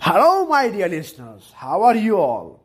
[0.00, 1.52] Hello, my dear listeners.
[1.54, 2.62] How are you all?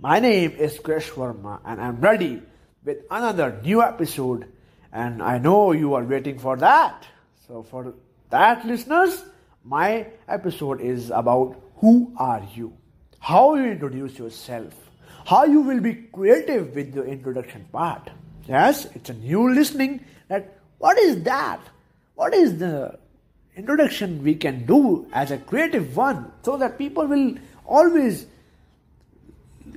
[0.00, 2.42] My name is Krish Verma, and I'm ready
[2.84, 4.46] with another new episode.
[4.92, 7.06] And I know you are waiting for that.
[7.46, 7.94] So, for
[8.30, 9.24] that, listeners,
[9.64, 12.76] my episode is about who are you,
[13.20, 14.74] how you introduce yourself,
[15.24, 18.10] how you will be creative with the introduction part.
[18.46, 20.04] Yes, it's a new listening.
[20.28, 21.60] That what is that?
[22.14, 22.98] What is the
[23.56, 27.34] introduction we can do as a creative one so that people will
[27.66, 28.26] always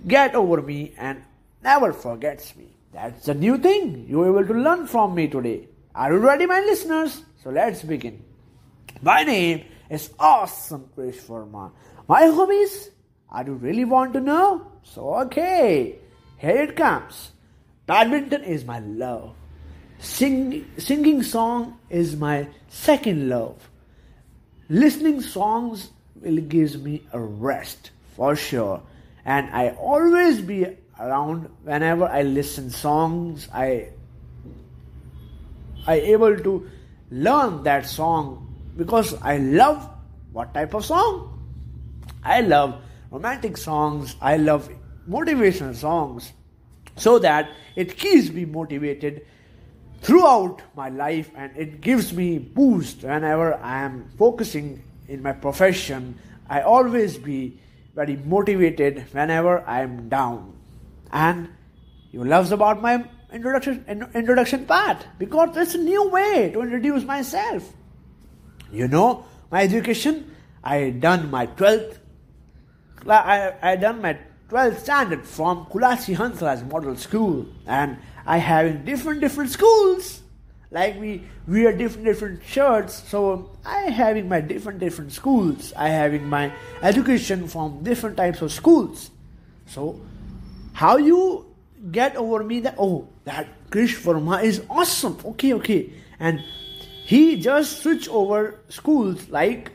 [0.07, 1.21] get over me and
[1.63, 2.67] never forgets me.
[2.93, 5.67] That's a new thing you're able to learn from me today.
[5.93, 7.23] Are you ready, my listeners?
[7.43, 8.23] So let's begin.
[9.01, 11.71] My name is Awesome Krish Verma.
[12.07, 12.89] My hobbies?
[13.29, 14.71] Are you really want to know?
[14.83, 15.95] So okay,
[16.37, 17.31] here it comes.
[17.85, 19.35] Badminton is my love.
[19.99, 23.69] Sing, singing song is my second love.
[24.69, 28.81] Listening songs will give me a rest for sure.
[29.23, 30.65] And I always be
[30.99, 33.47] around whenever I listen songs.
[33.53, 33.89] I
[35.87, 36.69] I able to
[37.11, 39.87] learn that song because I love
[40.31, 41.31] what type of song?
[42.23, 44.15] I love romantic songs.
[44.19, 44.69] I love
[45.07, 46.33] motivational songs
[46.95, 49.25] so that it keeps me motivated
[50.01, 56.17] throughout my life and it gives me boost whenever I am focusing in my profession.
[56.49, 57.59] I always be
[57.95, 60.53] very motivated whenever I am down.
[61.11, 61.49] And
[62.11, 67.73] you loves about my introduction introduction part because it's a new way to introduce myself.
[68.71, 71.99] You know, my education, I done my 12th
[73.07, 74.17] I, I done my
[74.49, 80.21] 12th standard from Kulachi Hansraj Model School and I have in different different schools.
[80.71, 85.73] Like we wear different different shirts, so I have in my different different schools.
[85.75, 86.51] I have in my
[86.81, 89.09] education from different types of schools.
[89.67, 90.01] So
[90.73, 91.45] how you
[91.91, 95.17] get over me that oh that Krish Verma is awesome.
[95.25, 95.93] Okay, okay.
[96.19, 96.39] And
[97.05, 99.71] he just switch over schools like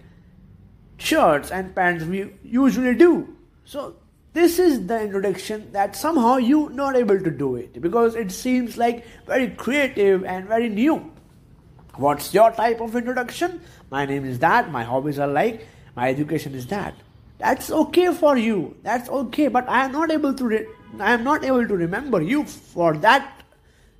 [0.98, 3.36] shirts and pants we usually do.
[3.64, 3.96] So
[4.32, 8.76] this is the introduction that somehow you not able to do it because it seems
[8.76, 11.10] like very creative and very new.
[11.96, 13.60] What's your type of introduction?
[13.90, 14.70] My name is that.
[14.70, 15.66] My hobbies are like.
[15.96, 16.94] My education is that.
[17.38, 18.76] That's okay for you.
[18.82, 19.48] That's okay.
[19.48, 20.66] But i am not able to re-
[21.00, 23.42] i am not able to remember you for that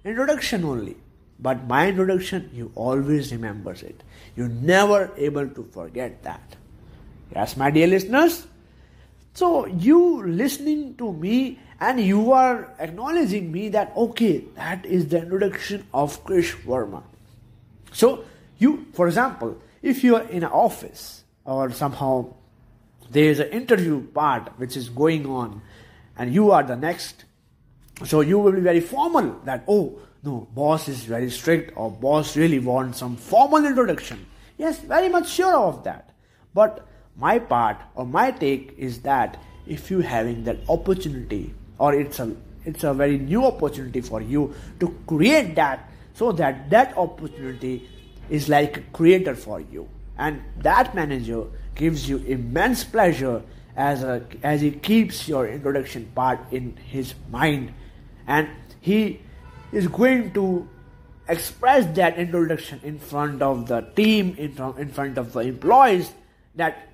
[0.04, 0.96] introduction only.
[1.40, 4.04] But my introduction you always remembers it.
[4.36, 6.56] You never able to forget that.
[7.34, 8.46] Yes my dear listeners
[9.40, 15.22] so you listening to me and you are acknowledging me that okay, that is the
[15.22, 17.02] introduction of Krish Verma.
[17.90, 18.24] So
[18.58, 22.34] you, for example, if you are in an office or somehow
[23.10, 25.62] there is an interview part which is going on
[26.18, 27.24] and you are the next,
[28.04, 32.36] so you will be very formal that oh no, boss is very strict or boss
[32.36, 34.26] really wants some formal introduction.
[34.58, 36.10] Yes, very much sure of that.
[36.52, 36.86] But
[37.20, 42.34] my part or my take is that if you having that opportunity or it's a
[42.64, 47.88] it's a very new opportunity for you to create that so that that opportunity
[48.28, 49.88] is like a creator for you.
[50.19, 51.44] And that manager
[51.75, 53.42] gives you immense pleasure
[53.76, 57.72] as a as he keeps your introduction part in his mind.
[58.26, 58.48] And
[58.81, 59.22] he
[59.72, 60.69] is going to
[61.28, 66.12] express that introduction in front of the team in front, in front of the employees
[66.56, 66.89] that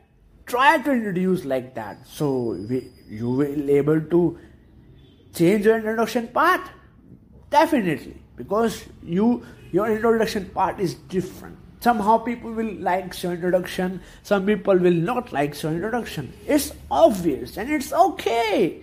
[0.46, 2.06] try to introduce like that.
[2.06, 4.38] So we, you will able to
[5.34, 6.62] change your introduction part
[7.50, 8.16] definitely.
[8.36, 11.58] Because you your introduction part is different.
[11.80, 14.00] Somehow people will like your introduction.
[14.22, 16.32] Some people will not like your introduction.
[16.46, 18.82] It's obvious and it's okay.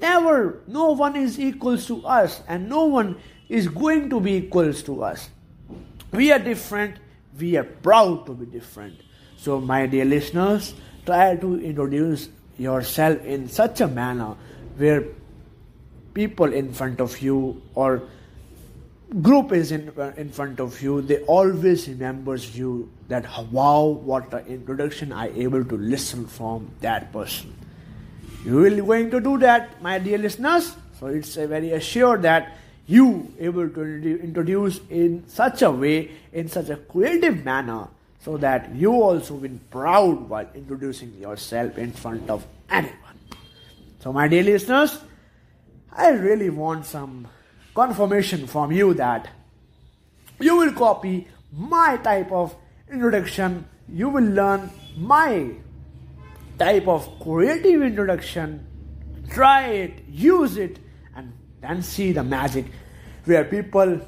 [0.00, 3.16] Never no one is equals to us and no one
[3.48, 5.30] is going to be equals to us.
[6.12, 6.96] We are different.
[7.38, 9.00] We are proud to be different.
[9.36, 10.74] So my dear listeners
[11.06, 12.28] try to introduce
[12.58, 14.34] yourself in such a manner
[14.76, 15.04] where
[16.14, 18.02] people in front of you or
[19.20, 24.46] group is in, in front of you they always remembers you that wow what an
[24.46, 27.54] introduction i able to listen from that person.
[28.44, 30.74] You will going to do that my dear listeners.
[30.98, 32.56] So it's very assured that
[32.86, 37.88] you able to introduce in such a way in such a creative manner
[38.24, 43.18] so that you also will proud while introducing yourself in front of anyone.
[44.00, 44.98] So, my dear listeners,
[45.92, 47.28] I really want some
[47.74, 49.28] confirmation from you that
[50.40, 52.54] you will copy my type of
[52.90, 55.50] introduction, you will learn my
[56.58, 58.66] type of creative introduction.
[59.30, 60.78] Try it, use it,
[61.16, 62.66] and then see the magic
[63.24, 64.00] where people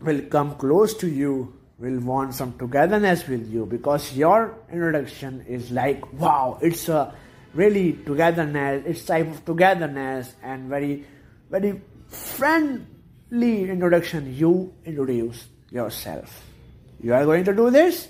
[0.00, 5.70] will come close to you, will want some togetherness with you because your introduction is
[5.70, 7.14] like, wow, it's a
[7.52, 11.04] really togetherness, it's type of togetherness and very,
[11.50, 14.34] very friendly introduction.
[14.34, 16.44] You introduce yourself.
[17.00, 18.08] You are going to do this?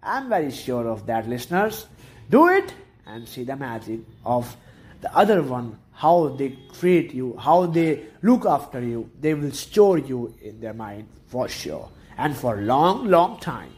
[0.00, 1.86] I'm very sure of that, listeners.
[2.30, 2.72] Do it
[3.04, 4.56] and see the magic of
[5.00, 9.10] the other one, how they treat you, how they look after you.
[9.20, 11.88] They will store you in their mind for sure
[12.18, 13.70] and for long, long time.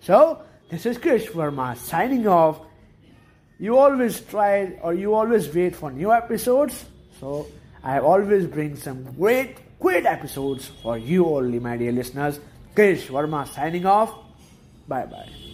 [0.00, 2.60] So, this is Krish Verma signing off.
[3.58, 6.84] You always try or you always wait for new episodes.
[7.20, 7.46] So,
[7.82, 12.40] I always bring some great, great episodes for you only, my dear listeners.
[12.74, 14.12] Krish Verma signing off.
[14.88, 15.45] Bye bye.